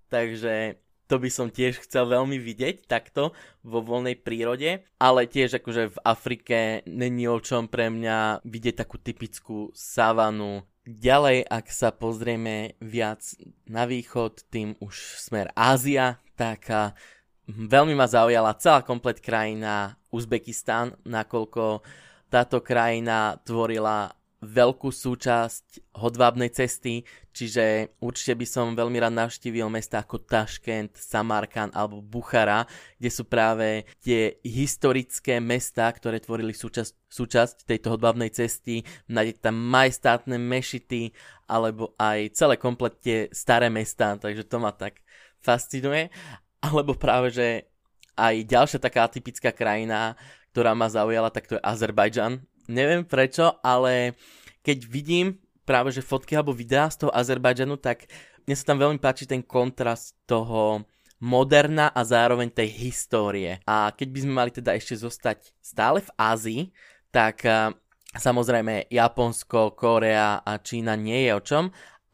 takže 0.08 0.83
to 1.08 1.20
by 1.20 1.30
som 1.30 1.52
tiež 1.52 1.84
chcel 1.84 2.08
veľmi 2.08 2.40
vidieť 2.40 2.88
takto 2.88 3.36
vo 3.62 3.80
voľnej 3.84 4.16
prírode, 4.20 4.88
ale 4.98 5.28
tiež 5.28 5.60
akože 5.60 5.94
v 5.94 5.98
Afrike 6.08 6.58
není 6.88 7.28
o 7.28 7.38
čom 7.44 7.68
pre 7.68 7.92
mňa 7.92 8.42
vidieť 8.48 8.76
takú 8.82 8.98
typickú 8.98 9.70
savanu. 9.76 10.64
Ďalej, 10.84 11.48
ak 11.48 11.66
sa 11.72 11.96
pozrieme 11.96 12.76
viac 12.84 13.24
na 13.68 13.88
východ, 13.88 14.44
tým 14.52 14.76
už 14.84 15.20
smer 15.20 15.52
Ázia, 15.56 16.20
tak 16.36 16.68
veľmi 17.48 17.96
ma 17.96 18.08
zaujala 18.08 18.60
celá 18.60 18.84
komplet 18.84 19.24
krajina 19.24 19.96
Uzbekistan, 20.12 20.96
nakoľko 21.08 21.84
táto 22.28 22.66
krajina 22.66 23.38
tvorila 23.46 24.12
veľkú 24.44 24.92
súčasť 24.92 25.96
hodvábnej 25.98 26.52
cesty, 26.52 27.08
čiže 27.32 27.96
určite 28.04 28.36
by 28.38 28.46
som 28.46 28.76
veľmi 28.76 29.00
rád 29.00 29.16
navštívil 29.16 29.72
mesta 29.72 30.04
ako 30.04 30.22
Taškent, 30.22 31.00
Samarkan 31.00 31.72
alebo 31.72 32.04
Buchara, 32.04 32.68
kde 33.00 33.10
sú 33.10 33.24
práve 33.26 33.88
tie 34.04 34.38
historické 34.44 35.40
mesta, 35.40 35.88
ktoré 35.90 36.20
tvorili 36.20 36.52
súčasť, 36.52 36.94
súčasť 37.08 37.56
tejto 37.66 37.96
hodvábnej 37.98 38.30
cesty. 38.30 38.86
Nájdete 39.08 39.50
tam 39.50 39.56
majestátne 39.58 40.36
mešity 40.38 41.16
alebo 41.48 41.98
aj 41.98 42.36
celé 42.38 42.60
komplet 42.60 43.32
staré 43.34 43.72
mesta, 43.72 44.20
takže 44.20 44.46
to 44.46 44.62
ma 44.62 44.76
tak 44.76 45.02
fascinuje. 45.42 46.12
Alebo 46.64 46.96
práve, 46.96 47.34
že 47.34 47.48
aj 48.16 48.46
ďalšia 48.46 48.80
taká 48.80 49.10
typická 49.10 49.50
krajina, 49.50 50.16
ktorá 50.54 50.78
ma 50.78 50.86
zaujala, 50.86 51.34
tak 51.34 51.50
to 51.50 51.58
je 51.58 51.66
Azerbajdžan 51.66 52.46
neviem 52.68 53.04
prečo, 53.04 53.60
ale 53.64 54.16
keď 54.64 54.78
vidím 54.88 55.28
práve 55.64 55.96
že 55.96 56.04
fotky 56.04 56.36
alebo 56.36 56.56
videá 56.56 56.92
z 56.92 57.06
toho 57.08 57.12
Azerbajdžanu, 57.12 57.80
tak 57.80 58.08
mne 58.44 58.56
sa 58.56 58.76
tam 58.76 58.78
veľmi 58.80 59.00
páči 59.00 59.24
ten 59.24 59.40
kontrast 59.40 60.20
toho 60.28 60.84
moderna 61.24 61.88
a 61.96 62.04
zároveň 62.04 62.52
tej 62.52 62.68
histórie. 62.84 63.64
A 63.64 63.96
keď 63.96 64.08
by 64.12 64.20
sme 64.20 64.34
mali 64.36 64.52
teda 64.52 64.76
ešte 64.76 65.00
zostať 65.00 65.56
stále 65.64 66.04
v 66.04 66.12
Ázii, 66.20 66.62
tak 67.16 67.48
uh, 67.48 67.72
samozrejme 68.12 68.92
Japonsko, 68.92 69.72
Korea 69.72 70.44
a 70.44 70.60
Čína 70.60 71.00
nie 71.00 71.24
je 71.24 71.32
o 71.32 71.42
čom, 71.42 71.64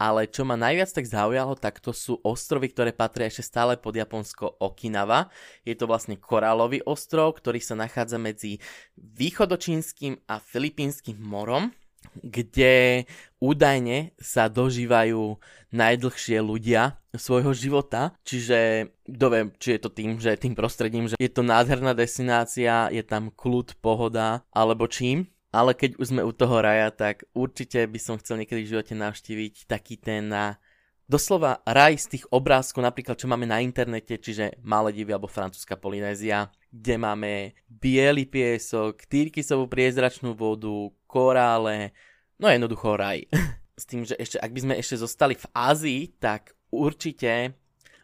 ale 0.00 0.24
čo 0.32 0.48
ma 0.48 0.56
najviac 0.56 0.88
tak 0.96 1.04
zaujalo, 1.04 1.52
tak 1.60 1.84
to 1.84 1.92
sú 1.92 2.16
ostrovy, 2.24 2.72
ktoré 2.72 2.96
patria 2.96 3.28
ešte 3.28 3.44
stále 3.44 3.76
pod 3.76 3.92
Japonsko 3.92 4.56
Okinawa. 4.56 5.28
Je 5.68 5.76
to 5.76 5.84
vlastne 5.84 6.16
korálový 6.16 6.80
ostrov, 6.88 7.36
ktorý 7.36 7.60
sa 7.60 7.76
nachádza 7.76 8.16
medzi 8.16 8.64
východočínskym 8.96 10.24
a 10.24 10.40
filipínskym 10.40 11.20
morom, 11.20 11.76
kde 12.16 13.04
údajne 13.44 14.16
sa 14.16 14.48
dožívajú 14.48 15.36
najdlhšie 15.68 16.40
ľudia 16.40 16.96
svojho 17.12 17.52
života, 17.52 18.16
čiže 18.24 18.90
kto 19.04 19.26
vie, 19.28 19.42
či 19.60 19.76
je 19.76 19.80
to 19.84 19.90
tým, 19.92 20.16
že 20.16 20.40
tým 20.40 20.56
prostredím, 20.56 21.12
že 21.12 21.20
je 21.20 21.28
to 21.28 21.44
nádherná 21.44 21.92
destinácia, 21.92 22.88
je 22.88 23.04
tam 23.04 23.28
kľud, 23.28 23.76
pohoda, 23.84 24.48
alebo 24.48 24.88
čím. 24.88 25.28
Ale 25.50 25.74
keď 25.74 25.98
už 25.98 26.14
sme 26.14 26.22
u 26.22 26.30
toho 26.30 26.62
raja, 26.62 26.94
tak 26.94 27.26
určite 27.34 27.82
by 27.90 27.98
som 27.98 28.14
chcel 28.22 28.38
niekedy 28.38 28.62
v 28.62 28.70
živote 28.76 28.94
navštíviť 28.94 29.66
taký 29.66 29.98
ten 29.98 30.30
na 30.30 30.62
doslova 31.10 31.58
raj 31.66 31.98
z 31.98 32.06
tých 32.16 32.24
obrázkov, 32.30 32.86
napríklad 32.86 33.18
čo 33.18 33.26
máme 33.26 33.50
na 33.50 33.58
internete, 33.58 34.14
čiže 34.14 34.62
Maledivy 34.62 35.10
alebo 35.10 35.26
francúzska 35.26 35.74
Polynézia, 35.74 36.54
kde 36.70 36.94
máme 36.94 37.58
biely 37.66 38.30
piesok, 38.30 39.02
týrkysovú 39.10 39.66
priezračnú 39.66 40.38
vodu, 40.38 40.70
korále, 41.10 41.90
no 42.38 42.46
jednoducho 42.46 42.94
raj. 42.94 43.26
S 43.80 43.88
tým, 43.88 44.04
že 44.04 44.12
ešte, 44.20 44.36
ak 44.36 44.52
by 44.52 44.60
sme 44.60 44.74
ešte 44.76 45.00
zostali 45.00 45.34
v 45.40 45.46
Ázii, 45.56 46.12
tak 46.20 46.52
určite 46.68 47.56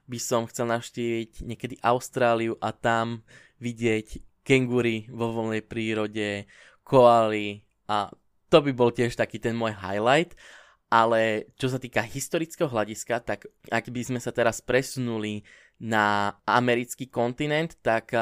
by 0.09 0.17
som 0.17 0.49
chcel 0.49 0.73
navštíviť 0.73 1.45
niekedy 1.45 1.77
Austráliu 1.85 2.57
a 2.65 2.73
tam 2.73 3.21
vidieť 3.61 4.25
kengury 4.41 5.05
vo 5.13 5.37
voľnej 5.37 5.61
prírode, 5.61 6.49
koaly 6.87 7.67
a 7.91 8.07
to 8.47 8.63
by 8.63 8.71
bol 8.71 8.95
tiež 8.95 9.19
taký 9.19 9.43
ten 9.43 9.59
môj 9.59 9.75
highlight. 9.75 10.39
Ale 10.87 11.51
čo 11.59 11.67
sa 11.67 11.83
týka 11.83 11.99
historického 11.99 12.71
hľadiska, 12.71 13.19
tak 13.27 13.51
ak 13.75 13.91
by 13.91 14.07
sme 14.07 14.21
sa 14.23 14.31
teraz 14.31 14.63
presunuli 14.63 15.43
na 15.83 16.39
americký 16.47 17.11
kontinent, 17.11 17.75
tak 17.83 18.15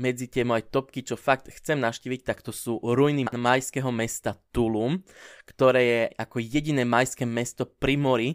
medzi 0.00 0.26
tie 0.26 0.42
moje 0.42 0.64
topky, 0.72 1.04
čo 1.04 1.14
fakt 1.14 1.52
chcem 1.52 1.76
naštíviť, 1.76 2.20
tak 2.24 2.40
to 2.40 2.56
sú 2.56 2.80
ruiny 2.80 3.28
majského 3.30 3.92
mesta 3.92 4.34
Tulum, 4.48 5.04
ktoré 5.44 5.82
je 5.84 6.02
ako 6.16 6.40
jediné 6.40 6.88
majské 6.88 7.28
mesto 7.28 7.68
pri 7.68 8.00
mori 8.00 8.30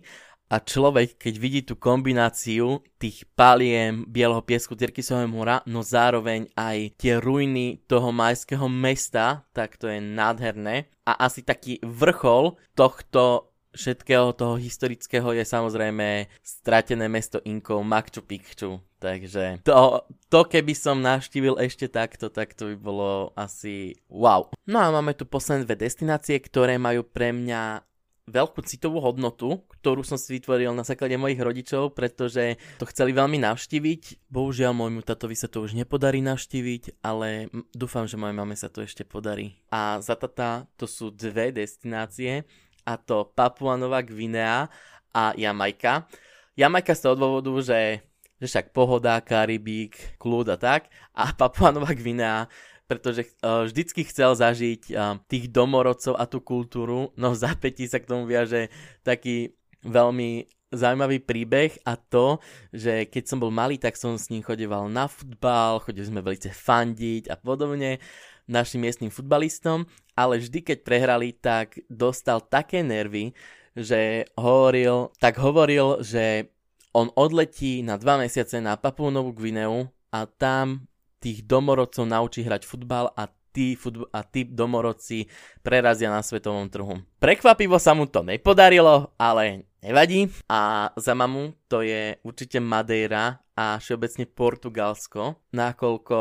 a 0.52 0.60
človek, 0.60 1.16
keď 1.16 1.34
vidí 1.40 1.62
tú 1.64 1.80
kombináciu 1.80 2.84
tých 3.00 3.24
paliem, 3.40 4.04
bieleho 4.04 4.44
piesku, 4.44 4.76
Tyrkisového 4.76 5.32
mora, 5.32 5.64
no 5.64 5.80
zároveň 5.80 6.52
aj 6.60 7.00
tie 7.00 7.16
ruiny 7.16 7.80
toho 7.88 8.12
majského 8.12 8.68
mesta, 8.68 9.48
tak 9.56 9.80
to 9.80 9.88
je 9.88 10.04
nádherné. 10.04 10.92
A 11.08 11.24
asi 11.24 11.40
taký 11.40 11.80
vrchol 11.80 12.60
tohto 12.76 13.48
všetkého 13.72 14.36
toho 14.36 14.60
historického 14.60 15.32
je 15.32 15.48
samozrejme 15.48 16.28
stratené 16.44 17.08
mesto 17.08 17.40
Inkov 17.48 17.88
Machu 17.88 18.20
Picchu. 18.20 18.84
Takže 19.02 19.66
to, 19.66 20.06
to 20.30 20.46
keby 20.46 20.78
som 20.78 21.02
navštívil 21.02 21.58
ešte 21.58 21.90
takto, 21.90 22.30
tak 22.30 22.54
to 22.54 22.76
by 22.76 22.78
bolo 22.78 23.34
asi 23.34 23.98
wow. 24.12 24.52
No 24.70 24.78
a 24.78 24.94
máme 24.94 25.18
tu 25.18 25.26
posledné 25.26 25.66
dve 25.66 25.88
destinácie, 25.88 26.38
ktoré 26.38 26.78
majú 26.78 27.02
pre 27.02 27.34
mňa 27.34 27.82
veľkú 28.30 28.62
citovú 28.62 29.02
hodnotu, 29.02 29.66
ktorú 29.80 30.06
som 30.06 30.20
si 30.20 30.38
vytvoril 30.38 30.72
na 30.74 30.86
základe 30.86 31.18
mojich 31.18 31.42
rodičov, 31.42 31.98
pretože 31.98 32.62
to 32.78 32.86
chceli 32.90 33.12
veľmi 33.18 33.42
navštíviť. 33.42 34.30
Bohužiaľ 34.30 34.72
môjmu 34.78 35.02
tatovi 35.02 35.34
sa 35.34 35.50
to 35.50 35.66
už 35.66 35.74
nepodarí 35.74 36.22
navštíviť, 36.22 37.02
ale 37.02 37.50
dúfam, 37.74 38.06
že 38.06 38.22
mojej 38.22 38.38
mame 38.38 38.54
sa 38.54 38.70
to 38.70 38.86
ešte 38.86 39.04
podarí. 39.04 39.58
A 39.74 39.98
za 40.00 40.14
tata 40.14 40.70
to 40.78 40.86
sú 40.86 41.10
dve 41.10 41.50
destinácie, 41.50 42.46
a 42.86 42.98
to 42.98 43.30
Papua 43.30 43.78
Nová 43.78 44.02
Gvinea 44.02 44.66
a 45.14 45.24
Jamajka. 45.38 46.10
Jamajka 46.58 46.94
z 46.98 47.02
toho 47.02 47.16
dôvodu, 47.16 47.52
že, 47.62 48.02
že 48.42 48.46
však 48.50 48.74
pohoda, 48.74 49.22
Karibík, 49.22 50.18
kľud 50.18 50.50
a 50.50 50.58
tak. 50.58 50.90
A 51.14 51.30
Papua 51.34 51.70
Nová 51.70 51.94
Gvinea 51.94 52.50
pretože 52.92 53.32
uh, 53.40 53.64
vždycky 53.64 54.04
chcel 54.04 54.36
zažiť 54.36 54.92
uh, 54.92 55.16
tých 55.32 55.48
domorodcov 55.48 56.20
a 56.20 56.28
tú 56.28 56.44
kultúru, 56.44 57.16
no 57.16 57.32
za 57.32 57.56
pätí 57.56 57.88
sa 57.88 58.04
k 58.04 58.12
tomu 58.12 58.28
viaže 58.28 58.68
taký 59.08 59.56
veľmi 59.88 60.52
zaujímavý 60.76 61.24
príbeh 61.24 61.80
a 61.88 61.96
to, 61.96 62.44
že 62.76 63.08
keď 63.08 63.24
som 63.24 63.40
bol 63.40 63.52
malý, 63.52 63.80
tak 63.80 63.96
som 63.96 64.20
s 64.20 64.28
ním 64.28 64.44
chodeval 64.44 64.92
na 64.92 65.08
futbal, 65.08 65.80
chodili 65.80 66.12
sme 66.12 66.20
veľmi 66.20 66.52
fandiť 66.52 67.24
a 67.32 67.36
podobne 67.40 68.04
našim 68.52 68.84
miestnym 68.84 69.12
futbalistom, 69.12 69.88
ale 70.16 70.44
vždy 70.44 70.60
keď 70.60 70.78
prehrali, 70.84 71.32
tak 71.32 71.80
dostal 71.88 72.44
také 72.44 72.84
nervy, 72.84 73.32
že 73.72 74.28
hovoril, 74.36 75.16
tak 75.24 75.40
hovoril, 75.40 76.04
že 76.04 76.52
on 76.92 77.08
odletí 77.16 77.80
na 77.84 77.96
dva 77.96 78.20
mesiace 78.20 78.60
na 78.60 78.76
Papúnovú 78.76 79.32
Gvineu 79.32 79.88
a 80.12 80.28
tam 80.28 80.91
tých 81.22 81.46
domorodcov 81.46 82.10
naučí 82.10 82.42
hrať 82.42 82.66
futbal 82.66 83.14
a 83.14 83.30
tí, 83.54 83.78
futb- 83.78 84.10
a 84.10 84.26
tí 84.26 84.48
domorodci 84.48 85.28
prerazia 85.62 86.10
na 86.10 86.26
svetovom 86.26 86.72
trhu. 86.72 87.04
Prekvapivo 87.22 87.78
sa 87.78 87.94
mu 87.94 88.10
to 88.10 88.26
nepodarilo, 88.26 89.14
ale 89.20 89.70
nevadí. 89.84 90.32
A 90.50 90.90
za 90.96 91.14
mamu 91.14 91.54
to 91.68 91.84
je 91.86 92.18
určite 92.24 92.58
Madeira 92.64 93.44
a 93.54 93.78
všeobecne 93.78 94.26
Portugalsko, 94.26 95.38
nakoľko 95.54 96.18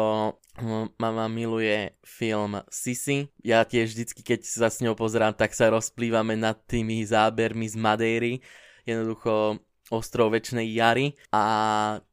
hm, 0.61 0.87
mama 0.99 1.27
miluje 1.31 1.97
film 2.05 2.61
Sisi. 2.69 3.31
Ja 3.41 3.65
tiež 3.65 3.95
vždycky, 3.95 4.21
keď 4.21 4.45
sa 4.45 4.69
s 4.69 4.83
ňou 4.83 4.99
pozerám, 4.99 5.33
tak 5.33 5.55
sa 5.57 5.71
rozplývame 5.73 6.37
nad 6.37 6.59
tými 6.67 7.01
zábermi 7.07 7.65
z 7.71 7.77
Madeiry. 7.79 8.33
Jednoducho 8.85 9.63
ostrov 9.91 10.33
väčšnej 10.33 10.65
jary. 10.71 11.19
A 11.35 11.43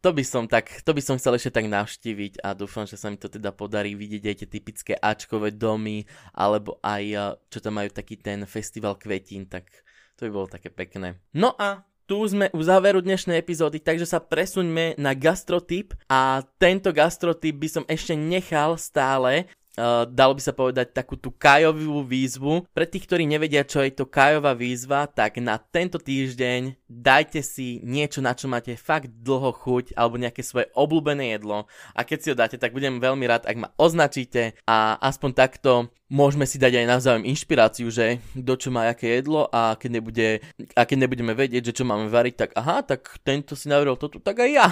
to 0.02 0.12
by 0.12 0.26
som 0.26 0.50
tak, 0.50 0.82
to 0.82 0.92
by 0.92 1.02
som 1.02 1.16
chcel 1.22 1.38
ešte 1.38 1.62
tak 1.62 1.70
navštíviť 1.70 2.42
a 2.42 2.58
dúfam, 2.58 2.90
že 2.90 2.98
sa 2.98 3.08
mi 3.08 3.22
to 3.22 3.30
teda 3.30 3.54
podarí 3.54 3.94
vidieť 3.94 4.24
aj 4.26 4.36
tie 4.44 4.50
typické 4.50 4.94
Ačkové 4.98 5.54
domy 5.54 6.04
alebo 6.34 6.82
aj 6.82 7.04
eh, 7.06 7.22
čo 7.54 7.62
tam 7.62 7.78
majú 7.78 7.94
taký 7.94 8.18
ten 8.18 8.44
festival 8.50 8.98
kvetín, 8.98 9.46
tak 9.46 9.70
to 10.18 10.26
by 10.26 10.32
bolo 10.34 10.48
také 10.50 10.74
pekné. 10.74 11.22
No 11.38 11.54
a 11.62 11.86
tu 12.08 12.24
sme 12.24 12.48
u 12.56 12.64
záveru 12.64 13.04
dnešnej 13.04 13.36
epizódy, 13.36 13.84
takže 13.84 14.08
sa 14.08 14.24
presuňme 14.24 14.96
na 14.96 15.12
gastrotyp 15.12 15.92
a 16.08 16.40
tento 16.56 16.96
gastrotyp 16.96 17.52
by 17.60 17.68
som 17.68 17.84
ešte 17.84 18.16
nechal 18.16 18.80
stále 18.80 19.52
Uh, 19.78 20.10
dalo 20.10 20.34
by 20.34 20.42
sa 20.42 20.58
povedať 20.58 20.90
takú 20.90 21.14
tú 21.14 21.30
Kajovú 21.30 22.02
výzvu. 22.02 22.66
Pre 22.74 22.86
tých, 22.90 23.06
ktorí 23.06 23.30
nevedia, 23.30 23.62
čo 23.62 23.86
je 23.86 23.94
to 23.94 24.10
Kajová 24.10 24.58
výzva, 24.58 25.06
tak 25.06 25.38
na 25.38 25.62
tento 25.62 26.02
týždeň 26.02 26.90
dajte 26.90 27.46
si 27.46 27.78
niečo, 27.86 28.26
na 28.26 28.34
čo 28.34 28.50
máte 28.50 28.74
fakt 28.74 29.14
dlho 29.22 29.54
chuť, 29.54 29.94
alebo 29.94 30.18
nejaké 30.18 30.42
svoje 30.42 30.74
obľúbené 30.74 31.38
jedlo. 31.38 31.70
A 31.94 32.02
keď 32.02 32.18
si 32.18 32.30
ho 32.34 32.36
dáte, 32.36 32.58
tak 32.58 32.74
budem 32.74 32.98
veľmi 32.98 33.30
rád, 33.30 33.46
ak 33.46 33.58
ma 33.62 33.70
označíte 33.78 34.58
a 34.66 34.98
aspoň 34.98 35.32
takto 35.38 35.94
môžeme 36.08 36.48
si 36.48 36.58
dať 36.58 36.74
aj 36.84 36.90
navzájom 36.90 37.28
inšpiráciu, 37.28 37.88
že 37.92 38.24
kto 38.34 38.54
čo 38.58 38.70
má 38.72 38.88
aké 38.88 39.20
jedlo 39.20 39.46
a 39.52 39.76
keď, 39.76 39.90
nebude, 40.00 40.28
a 40.74 40.82
keď 40.88 40.98
nebudeme 41.06 41.36
vedieť, 41.36 41.72
že 41.72 41.76
čo 41.78 41.84
máme 41.86 42.08
variť, 42.08 42.36
tak 42.48 42.52
aha, 42.56 42.82
tak 42.82 43.22
tento 43.22 43.54
si 43.54 43.68
navrel 43.68 44.00
toto, 44.00 44.18
tak 44.18 44.40
aj 44.40 44.50
ja. 44.50 44.68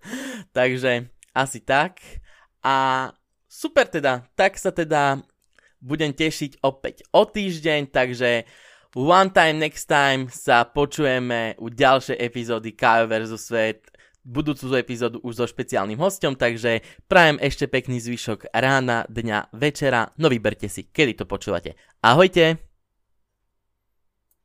Takže 0.56 1.08
asi 1.32 1.60
tak. 1.64 2.00
A 2.60 3.10
Super 3.56 3.88
teda, 3.88 4.20
tak 4.36 4.60
sa 4.60 4.68
teda 4.68 5.24
budem 5.80 6.12
tešiť 6.12 6.60
opäť 6.60 7.08
o 7.16 7.24
týždeň, 7.24 7.88
takže 7.88 8.44
one 8.92 9.32
time 9.32 9.56
next 9.56 9.88
time 9.88 10.28
sa 10.28 10.68
počujeme 10.68 11.56
u 11.56 11.72
ďalšej 11.72 12.20
epizódy 12.20 12.76
Kajo 12.76 13.08
vs. 13.08 13.32
Svet, 13.40 13.88
budúcu 14.20 14.76
epizódu 14.76 15.24
už 15.24 15.40
so 15.40 15.46
špeciálnym 15.48 15.96
hostom, 15.96 16.36
takže 16.36 16.84
prajem 17.08 17.40
ešte 17.40 17.64
pekný 17.64 17.96
zvyšok 17.96 18.52
rána, 18.52 19.08
dňa, 19.08 19.56
večera, 19.56 20.12
no 20.20 20.28
vyberte 20.28 20.68
si, 20.68 20.92
kedy 20.92 21.16
to 21.16 21.24
počúvate. 21.24 21.80
Ahojte! 22.04 22.65